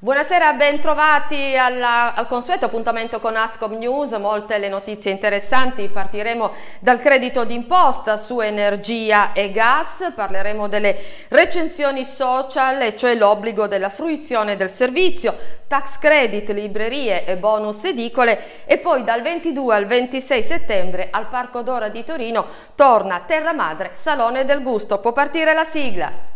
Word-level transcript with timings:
Buonasera, 0.00 0.52
bentrovati 0.52 1.56
alla, 1.56 2.14
al 2.14 2.28
consueto 2.28 2.66
appuntamento 2.66 3.18
con 3.18 3.34
Ascom 3.34 3.72
News, 3.72 4.12
molte 4.12 4.58
le 4.58 4.68
notizie 4.68 5.10
interessanti, 5.10 5.88
partiremo 5.88 6.52
dal 6.78 7.00
credito 7.00 7.42
d'imposta 7.42 8.16
su 8.16 8.38
energia 8.38 9.32
e 9.32 9.50
gas, 9.50 10.12
parleremo 10.14 10.68
delle 10.68 10.96
recensioni 11.30 12.04
social, 12.04 12.94
cioè 12.94 13.16
l'obbligo 13.16 13.66
della 13.66 13.88
fruizione 13.88 14.54
del 14.54 14.70
servizio, 14.70 15.36
tax 15.66 15.98
credit, 15.98 16.50
librerie 16.50 17.24
e 17.24 17.36
bonus 17.36 17.82
edicole 17.82 18.66
e 18.66 18.78
poi 18.78 19.02
dal 19.02 19.20
22 19.20 19.74
al 19.74 19.86
26 19.86 20.42
settembre 20.44 21.08
al 21.10 21.26
Parco 21.26 21.62
d'Ora 21.62 21.88
di 21.88 22.04
Torino 22.04 22.46
torna 22.76 23.24
Terra 23.26 23.52
Madre 23.52 23.88
Salone 23.94 24.44
del 24.44 24.62
Gusto. 24.62 25.00
Può 25.00 25.10
partire 25.10 25.54
la 25.54 25.64
sigla. 25.64 26.27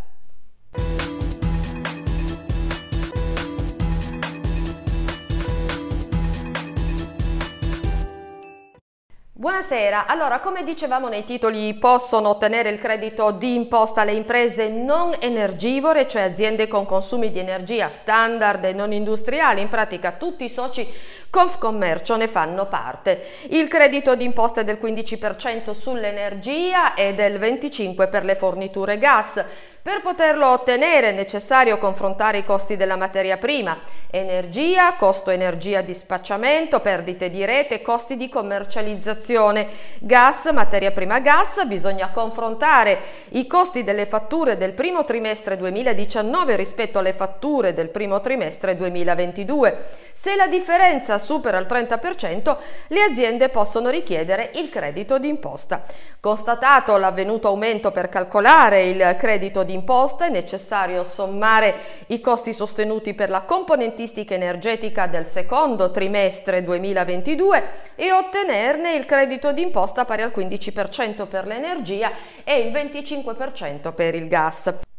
Buonasera, 9.43 10.07
allora 10.07 10.39
come 10.39 10.63
dicevamo 10.63 11.09
nei 11.09 11.25
titoli 11.25 11.75
possono 11.75 12.29
ottenere 12.29 12.69
il 12.69 12.79
credito 12.79 13.33
di 13.33 13.57
imposta 13.57 14.05
le 14.05 14.13
imprese 14.13 14.69
non 14.69 15.17
energivore, 15.19 16.07
cioè 16.07 16.23
aziende 16.23 16.69
con 16.69 16.87
consumi 16.87 17.33
di 17.33 17.41
energia 17.41 17.89
standard 17.89 18.65
e 18.65 18.73
non 18.73 18.93
industriali, 18.93 19.61
in 19.61 19.69
pratica 19.69 20.13
tutti 20.13 20.45
i 20.45 20.49
soci 20.49 20.87
Confcommercio 21.29 22.15
ne 22.15 22.29
fanno 22.29 22.67
parte. 22.67 23.21
Il 23.49 23.67
credito 23.67 24.15
di 24.15 24.23
imposta 24.23 24.61
è 24.61 24.65
del 24.65 24.79
15% 24.81 25.73
sull'energia 25.73 26.95
e 26.95 27.13
del 27.13 27.41
25% 27.41 28.09
per 28.09 28.23
le 28.23 28.37
forniture 28.37 28.97
gas. 28.97 29.45
Per 29.83 30.01
poterlo 30.01 30.47
ottenere 30.47 31.09
è 31.09 31.13
necessario 31.13 31.77
confrontare 31.77 32.39
i 32.39 32.45
costi 32.45 32.77
della 32.77 32.95
materia 32.95 33.37
prima, 33.37 33.77
energia, 34.13 34.95
costo 34.95 35.31
energia 35.31 35.81
di 35.81 35.93
spacciamento, 35.93 36.79
perdite 36.79 37.29
di 37.29 37.45
rete, 37.45 37.83
costi 37.83 38.17
di 38.17 38.29
commercializzazione, 38.29 39.67
gas, 39.99 40.49
materia 40.53 40.93
prima 40.93 41.19
gas, 41.19 41.67
bisogna 41.67 42.11
confrontare 42.11 42.97
i 43.31 43.45
costi 43.49 43.83
delle 43.83 44.07
fatture 44.07 44.57
del 44.57 44.73
primo 44.73 45.03
trimestre 45.03 45.57
2019 45.57 46.55
rispetto 46.55 47.01
alle 47.01 47.13
fatture 47.13 47.73
del 47.73 47.89
primo 47.89 48.21
trimestre 48.21 48.77
2022. 48.77 49.85
Se 50.15 50.37
la 50.37 50.47
differenza 50.47 51.19
supera 51.19 51.59
il 51.59 51.67
30%, 51.67 52.57
le 52.89 53.03
aziende 53.03 53.49
possono 53.49 53.89
richiedere 53.89 54.51
il 54.57 54.69
credito 54.69 55.19
d'imposta. 55.19 55.83
Constatato 56.21 56.97
l'avvenuto 56.97 57.49
aumento 57.49 57.91
per 57.91 58.09
calcolare 58.09 58.85
il 58.85 59.17
credito 59.19 59.63
d'imposta, 59.63 60.27
è 60.27 60.31
necessario 60.31 61.03
sommare 61.05 61.75
i 62.09 62.21
costi 62.21 62.53
sostenuti 62.53 63.15
per 63.15 63.31
la 63.31 63.43
componentistica 63.43 64.35
energetica 64.35 65.07
del 65.07 65.27
secondo 65.27 65.91
trimestre 65.91 66.63
2022 66.63 67.65
e 67.95 68.13
ottenerne 68.13 68.93
il 68.93 69.07
credito 69.07 69.53
d'imposta 69.53 70.05
pari 70.05 70.23
al 70.23 70.33
15% 70.35 71.27
per 71.27 71.47
l'energia 71.47 72.13
e 72.45 72.61
il 72.61 72.71
25% 72.71 73.95
per 73.95 74.15
il 74.15 74.29
gas. 74.29 74.92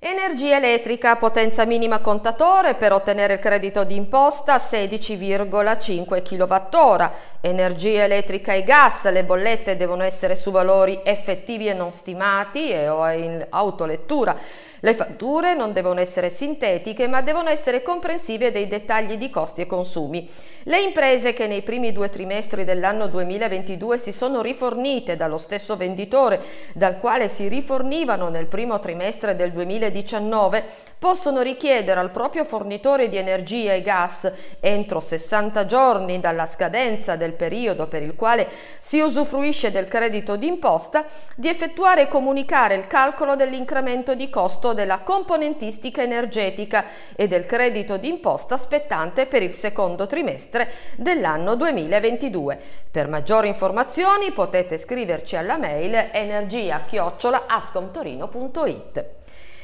Energia 0.00 0.58
elettrica, 0.58 1.16
potenza 1.16 1.64
minima 1.64 1.98
contatore 1.98 2.74
per 2.74 2.92
ottenere 2.92 3.34
il 3.34 3.40
credito 3.40 3.82
d'imposta 3.82 4.54
16,5 4.54 6.22
kWh. 6.22 7.10
Energia 7.40 8.04
elettrica 8.04 8.52
e 8.52 8.62
gas, 8.62 9.10
le 9.10 9.24
bollette 9.24 9.76
devono 9.76 10.04
essere 10.04 10.36
su 10.36 10.52
valori 10.52 11.00
effettivi 11.02 11.66
e 11.66 11.74
non 11.74 11.90
stimati 11.90 12.70
e 12.70 12.88
o 12.88 13.10
in 13.10 13.44
autolettura. 13.50 14.36
Le 14.80 14.94
fatture 14.94 15.54
non 15.54 15.72
devono 15.72 15.98
essere 15.98 16.30
sintetiche 16.30 17.08
ma 17.08 17.20
devono 17.20 17.48
essere 17.48 17.82
comprensive 17.82 18.52
dei 18.52 18.68
dettagli 18.68 19.16
di 19.16 19.28
costi 19.28 19.62
e 19.62 19.66
consumi. 19.66 20.30
Le 20.64 20.80
imprese 20.80 21.32
che 21.32 21.46
nei 21.46 21.62
primi 21.62 21.92
due 21.92 22.10
trimestri 22.10 22.64
dell'anno 22.64 23.08
2022 23.08 23.98
si 23.98 24.12
sono 24.12 24.40
rifornite 24.40 25.16
dallo 25.16 25.38
stesso 25.38 25.76
venditore 25.76 26.40
dal 26.74 26.98
quale 26.98 27.28
si 27.28 27.48
rifornivano 27.48 28.28
nel 28.28 28.46
primo 28.46 28.78
trimestre 28.78 29.34
del 29.34 29.50
2019 29.50 30.64
possono 30.98 31.42
richiedere 31.42 31.98
al 31.98 32.10
proprio 32.10 32.44
fornitore 32.44 33.08
di 33.08 33.16
energia 33.16 33.72
e 33.72 33.82
gas 33.82 34.30
entro 34.60 35.00
60 35.00 35.64
giorni 35.64 36.20
dalla 36.20 36.46
scadenza 36.46 37.16
del 37.16 37.32
periodo 37.32 37.86
per 37.86 38.02
il 38.02 38.14
quale 38.14 38.48
si 38.78 39.00
usufruisce 39.00 39.70
del 39.70 39.88
credito 39.88 40.36
d'imposta 40.36 41.04
di 41.34 41.48
effettuare 41.48 42.02
e 42.02 42.08
comunicare 42.08 42.74
il 42.74 42.86
calcolo 42.86 43.36
dell'incremento 43.36 44.14
di 44.14 44.28
costo 44.28 44.67
costo 44.68 44.74
della 44.74 44.98
componentistica 44.98 46.02
energetica 46.02 46.84
e 47.16 47.26
del 47.26 47.46
credito 47.46 47.96
d'imposta 47.96 48.58
spettante 48.58 49.24
per 49.26 49.42
il 49.42 49.52
secondo 49.52 50.06
trimestre 50.06 50.70
dell'anno 50.96 51.54
2022. 51.54 52.58
Per 52.90 53.08
maggiori 53.08 53.48
informazioni 53.48 54.30
potete 54.32 54.76
scriverci 54.76 55.36
alla 55.36 55.56
mail 55.58 56.10
energia-ascomtorino.it. 56.12 59.04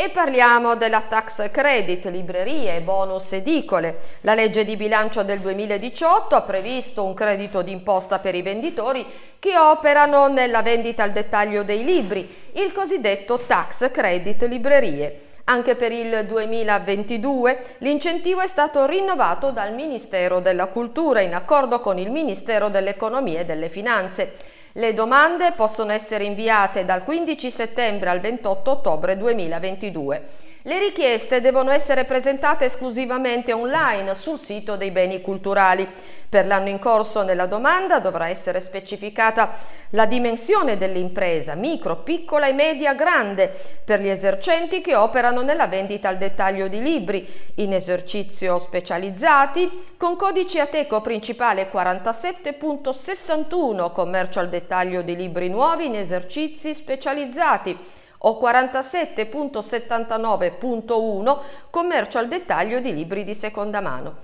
E 0.00 0.10
parliamo 0.10 0.76
della 0.76 1.00
tax 1.00 1.50
credit, 1.50 2.04
librerie 2.04 2.80
bonus 2.82 3.32
edicole. 3.32 3.98
La 4.20 4.34
legge 4.34 4.64
di 4.64 4.76
bilancio 4.76 5.24
del 5.24 5.40
2018 5.40 6.36
ha 6.36 6.42
previsto 6.42 7.02
un 7.02 7.14
credito 7.14 7.62
d'imposta 7.62 8.20
per 8.20 8.36
i 8.36 8.42
venditori 8.42 9.04
che 9.40 9.58
operano 9.58 10.28
nella 10.28 10.62
vendita 10.62 11.02
al 11.02 11.10
dettaglio 11.10 11.64
dei 11.64 11.82
libri, 11.82 12.32
il 12.52 12.70
cosiddetto 12.70 13.40
tax 13.44 13.90
credit 13.90 14.44
librerie. 14.44 15.20
Anche 15.46 15.74
per 15.74 15.90
il 15.90 16.26
2022 16.28 17.78
l'incentivo 17.78 18.40
è 18.40 18.46
stato 18.46 18.86
rinnovato 18.86 19.50
dal 19.50 19.74
Ministero 19.74 20.38
della 20.38 20.66
Cultura 20.66 21.22
in 21.22 21.34
accordo 21.34 21.80
con 21.80 21.98
il 21.98 22.12
Ministero 22.12 22.68
dell'Economia 22.68 23.40
e 23.40 23.44
delle 23.44 23.68
Finanze. 23.68 24.32
Le 24.78 24.94
domande 24.94 25.54
possono 25.56 25.90
essere 25.90 26.22
inviate 26.22 26.84
dal 26.84 27.02
15 27.02 27.50
settembre 27.50 28.10
al 28.10 28.20
28 28.20 28.70
ottobre 28.70 29.16
2022. 29.16 30.22
Le 30.68 30.78
richieste 30.78 31.40
devono 31.40 31.70
essere 31.70 32.04
presentate 32.04 32.66
esclusivamente 32.66 33.54
online 33.54 34.14
sul 34.14 34.38
sito 34.38 34.76
dei 34.76 34.90
beni 34.90 35.22
culturali. 35.22 35.88
Per 36.28 36.46
l'anno 36.46 36.68
in 36.68 36.78
corso 36.78 37.22
nella 37.22 37.46
domanda 37.46 38.00
dovrà 38.00 38.28
essere 38.28 38.60
specificata 38.60 39.56
la 39.92 40.04
dimensione 40.04 40.76
dell'impresa, 40.76 41.54
micro, 41.54 42.02
piccola 42.02 42.48
e 42.48 42.52
media 42.52 42.92
grande, 42.92 43.50
per 43.82 44.02
gli 44.02 44.08
esercenti 44.08 44.82
che 44.82 44.94
operano 44.94 45.40
nella 45.40 45.68
vendita 45.68 46.10
al 46.10 46.18
dettaglio 46.18 46.68
di 46.68 46.82
libri, 46.82 47.26
in 47.54 47.72
esercizio 47.72 48.58
specializzati, 48.58 49.94
con 49.96 50.16
codice 50.16 50.60
Ateco 50.60 51.00
principale 51.00 51.70
47.61, 51.72 53.90
commercio 53.90 54.40
al 54.40 54.50
dettaglio 54.50 55.00
di 55.00 55.16
libri 55.16 55.48
nuovi 55.48 55.86
in 55.86 55.94
esercizi 55.94 56.74
specializzati, 56.74 58.04
o 58.18 58.38
47.79.1 58.40 61.38
commercio 61.70 62.18
al 62.18 62.28
dettaglio 62.28 62.78
di 62.80 62.94
libri 62.94 63.24
di 63.24 63.34
seconda 63.34 63.80
mano. 63.80 64.16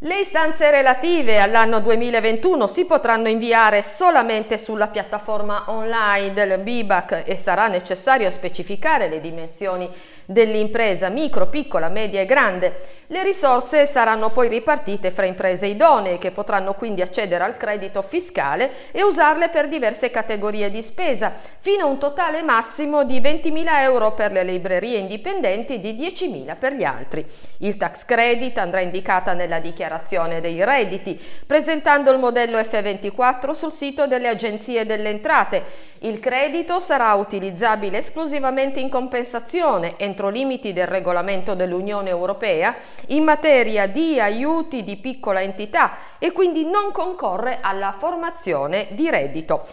Le 0.00 0.18
istanze 0.18 0.70
relative 0.70 1.40
all'anno 1.40 1.80
2021 1.80 2.66
si 2.66 2.84
potranno 2.84 3.28
inviare 3.28 3.80
solamente 3.80 4.58
sulla 4.58 4.88
piattaforma 4.88 5.64
online 5.68 6.34
del 6.34 6.58
BIBAC 6.58 7.22
e 7.24 7.34
sarà 7.34 7.66
necessario 7.66 8.28
specificare 8.28 9.08
le 9.08 9.20
dimensioni 9.20 9.90
dell'impresa 10.26 11.08
micro, 11.08 11.46
piccola, 11.46 11.88
media 11.88 12.20
e 12.20 12.26
grande. 12.26 12.95
Le 13.08 13.22
risorse 13.22 13.86
saranno 13.86 14.30
poi 14.30 14.48
ripartite 14.48 15.12
fra 15.12 15.26
imprese 15.26 15.66
idonee 15.66 16.18
che 16.18 16.32
potranno 16.32 16.74
quindi 16.74 17.02
accedere 17.02 17.44
al 17.44 17.56
credito 17.56 18.02
fiscale 18.02 18.90
e 18.90 19.04
usarle 19.04 19.48
per 19.48 19.68
diverse 19.68 20.10
categorie 20.10 20.72
di 20.72 20.82
spesa, 20.82 21.32
fino 21.32 21.84
a 21.84 21.88
un 21.88 21.98
totale 21.98 22.42
massimo 22.42 23.04
di 23.04 23.20
20.000 23.20 23.64
euro 23.82 24.12
per 24.14 24.32
le 24.32 24.42
librerie 24.42 24.98
indipendenti 24.98 25.74
e 25.74 25.80
di 25.80 25.94
10.000 25.94 26.56
per 26.58 26.72
gli 26.72 26.82
altri. 26.82 27.24
Il 27.58 27.76
tax 27.76 28.04
credit 28.04 28.58
andrà 28.58 28.80
indicata 28.80 29.34
nella 29.34 29.60
dichiarazione 29.60 30.40
dei 30.40 30.64
redditi, 30.64 31.20
presentando 31.46 32.10
il 32.10 32.18
modello 32.18 32.58
F24 32.58 33.52
sul 33.52 33.72
sito 33.72 34.08
delle 34.08 34.26
agenzie 34.26 34.84
delle 34.84 35.10
entrate 35.10 35.94
il 36.00 36.20
credito 36.20 36.78
sarà 36.78 37.14
utilizzabile 37.14 37.98
esclusivamente 37.98 38.80
in 38.80 38.90
compensazione, 38.90 39.94
entro 39.96 40.28
limiti 40.28 40.74
del 40.74 40.86
regolamento 40.86 41.54
dell'Unione 41.54 42.10
Europea, 42.10 42.76
in 43.08 43.24
materia 43.24 43.86
di 43.86 44.18
aiuti 44.20 44.82
di 44.82 44.96
piccola 44.96 45.42
entità 45.42 45.96
e 46.18 46.32
quindi 46.32 46.64
non 46.64 46.92
concorre 46.92 47.58
alla 47.60 47.94
formazione 47.98 48.88
di 48.92 49.10
reddito. 49.10 49.66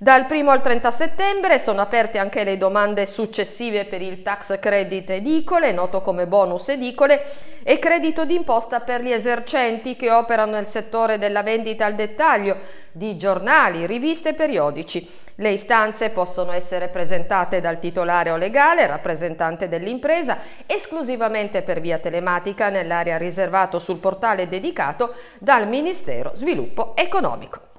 Dal 0.00 0.26
1 0.30 0.48
al 0.52 0.62
30 0.62 0.92
settembre 0.92 1.58
sono 1.58 1.80
aperte 1.80 2.18
anche 2.18 2.44
le 2.44 2.56
domande 2.56 3.04
successive 3.04 3.84
per 3.84 4.00
il 4.00 4.22
tax 4.22 4.60
credit 4.60 5.10
edicole, 5.10 5.72
noto 5.72 6.02
come 6.02 6.28
bonus 6.28 6.68
edicole, 6.68 7.20
e 7.64 7.80
credito 7.80 8.24
d'imposta 8.24 8.78
per 8.78 9.02
gli 9.02 9.10
esercenti 9.10 9.96
che 9.96 10.12
operano 10.12 10.52
nel 10.52 10.68
settore 10.68 11.18
della 11.18 11.42
vendita 11.42 11.84
al 11.84 11.96
dettaglio 11.96 12.58
di 12.92 13.16
giornali, 13.16 13.86
riviste 13.86 14.28
e 14.28 14.34
periodici. 14.34 15.04
Le 15.34 15.50
istanze 15.50 16.10
possono 16.10 16.52
essere 16.52 16.86
presentate 16.86 17.60
dal 17.60 17.80
titolare 17.80 18.30
o 18.30 18.36
legale, 18.36 18.86
rappresentante 18.86 19.68
dell'impresa, 19.68 20.38
esclusivamente 20.66 21.62
per 21.62 21.80
via 21.80 21.98
telematica 21.98 22.68
nell'area 22.68 23.16
riservato 23.16 23.80
sul 23.80 23.98
portale 23.98 24.46
dedicato 24.46 25.14
dal 25.40 25.66
Ministero 25.66 26.30
Sviluppo 26.36 26.94
Economico. 26.94 27.77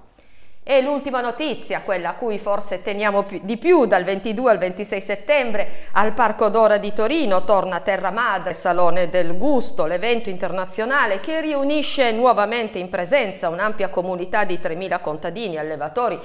E 0.72 0.84
l'ultima 0.84 1.20
notizia, 1.20 1.82
quella 1.82 2.10
a 2.10 2.14
cui 2.14 2.38
forse 2.38 2.84
teniamo 2.84 3.26
di 3.42 3.58
più, 3.58 3.88
dal 3.88 4.04
22 4.04 4.52
al 4.52 4.60
26 4.60 5.02
settembre 5.02 5.70
al 5.94 6.14
Parco 6.14 6.50
d'Ora 6.50 6.78
di 6.78 6.94
Torino 6.94 7.44
torna 7.44 7.80
Terra 7.80 8.12
Madre, 8.12 8.54
Salone 8.54 9.10
del 9.10 9.36
Gusto, 9.36 9.88
l'evento 9.88 10.30
internazionale 10.30 11.20
che 11.22 11.42
riunisce 11.42 12.12
nuovamente 12.12 12.78
in 12.78 12.88
presenza 12.88 13.50
un'ampia 13.50 13.90
comunità 13.90 14.44
di 14.44 14.60
3.000 14.62 15.02
contadini 15.02 15.58
allevatori 15.58 16.20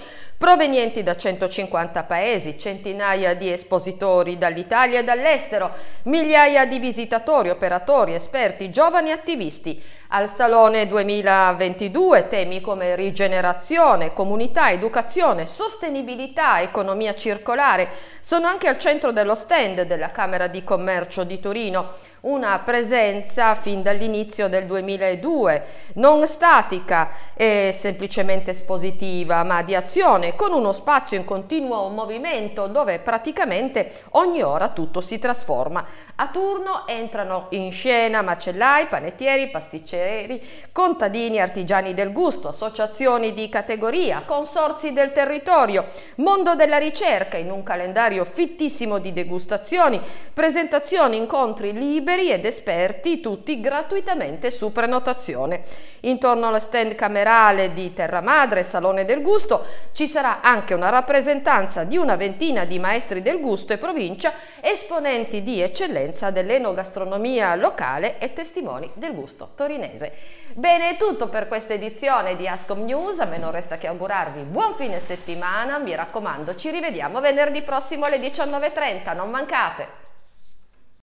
provenienti 0.45 1.03
da 1.03 1.17
150 1.17 2.03
paesi, 2.03 2.59
centinaia 2.59 3.33
di 3.33 3.51
espositori 3.51 4.37
dall'Italia 4.37 5.01
e 5.01 5.03
dall'estero, 5.03 5.73
migliaia 6.03 6.67
di 6.67 6.79
visitatori, 6.79 7.49
operatori, 7.49 8.13
esperti, 8.13 8.69
giovani 8.69 9.11
attivisti. 9.11 9.83
Al 10.09 10.29
Salone 10.29 10.87
2022 10.87 12.29
temi 12.29 12.61
come 12.61 12.95
rigenerazione, 12.95 14.13
comunità, 14.13 14.71
educazione, 14.71 15.47
sostenibilità, 15.47 16.61
economia 16.61 17.15
circolare 17.15 17.89
sono 18.21 18.47
anche 18.47 18.69
al 18.69 18.79
centro 18.79 19.13
dello 19.13 19.35
stand 19.35 19.85
della 19.85 20.11
Camera 20.11 20.47
di 20.47 20.63
Commercio 20.63 21.25
di 21.25 21.41
Torino 21.41 21.95
una 22.25 22.59
presenza 22.65 23.55
fin 23.55 23.83
dall'inizio 23.83 24.49
del 24.49 24.65
2002, 24.67 25.65
non 25.95 26.27
statica 26.27 27.11
e 27.35 27.75
semplicemente 27.77 28.53
espositiva, 28.53 29.43
ma 29.43 29.63
di 29.63 29.75
azione, 29.75 30.35
con 30.35 30.53
uno 30.53 30.73
spazio 30.73 31.19
in 31.19 31.25
continuo 31.25 31.89
movimento 31.89 32.67
dove 32.67 32.99
praticamente 32.99 33.93
ogni 34.13 34.43
ora 34.43 34.69
tutto 34.69 35.01
si 35.01 35.19
trasforma. 35.19 35.85
A 36.17 36.29
turno 36.29 36.87
entrano 36.87 37.47
in 37.51 37.71
scena 37.73 38.23
macellai, 38.23 38.87
panettieri, 38.87 39.51
pasticceri, 39.51 40.41
contadini, 40.73 41.41
artigiani 41.41 41.93
del 41.93 42.13
gusto, 42.13 42.49
associazioni 42.49 43.35
di 43.35 43.49
categoria, 43.49 44.23
consorzi 44.25 44.93
del 44.93 45.13
territorio, 45.13 45.87
mondo 46.17 46.55
della 46.55 46.79
ricerca 46.79 47.37
in 47.37 47.51
un 47.51 47.63
calendario 47.63 48.25
fittissimo 48.25 48.99
di 48.99 49.13
degustazioni, 49.13 50.01
presentazioni, 50.33 51.17
incontri 51.17 51.73
liberi 51.73 52.13
liberi 52.15 52.31
ed 52.31 52.45
esperti, 52.45 53.21
tutti 53.21 53.61
gratuitamente 53.61 54.51
su 54.51 54.73
prenotazione. 54.73 55.63
Intorno 56.01 56.47
allo 56.47 56.59
stand 56.59 56.95
camerale 56.95 57.73
di 57.73 57.93
Terra 57.93 58.21
Madre, 58.21 58.63
Salone 58.63 59.05
del 59.05 59.23
Gusto, 59.23 59.65
ci 59.93 60.07
sarà 60.07 60.41
anche 60.41 60.75
una 60.75 60.91
rappresentanza 60.91 61.85
di 61.85 61.97
una 61.97 62.17
ventina 62.17 62.65
di 62.65 62.79
maestri 62.79 63.23
del 63.23 63.41
gusto 63.41 63.73
e 63.73 63.79
provincia, 63.79 64.33
esponenti 64.61 65.43
di 65.43 65.61
eccellenza 65.61 66.31
dell'enogastronomia 66.31 67.55
locale 67.55 68.19
e 68.19 68.33
testimoni 68.33 68.91
del 68.95 69.15
gusto 69.15 69.51
torinese. 69.57 70.13
Bene, 70.53 70.91
è 70.91 70.97
tutto 70.97 71.29
per 71.29 71.49
questa 71.49 71.73
edizione 71.73 72.37
di 72.37 72.47
Ascom 72.47 72.85
News, 72.85 73.19
a 73.19 73.25
me 73.25 73.39
non 73.39 73.51
resta 73.51 73.79
che 73.79 73.89
augurarvi 73.89 74.43
buon 74.43 74.75
fine 74.75 75.01
settimana, 75.01 75.79
mi 75.79 75.95
raccomando, 75.95 76.55
ci 76.55 76.71
rivediamo 76.71 77.21
venerdì 77.21 77.63
prossimo 77.63 78.05
alle 78.05 78.19
19.30, 78.19 79.17
non 79.17 79.31
mancate! 79.31 80.04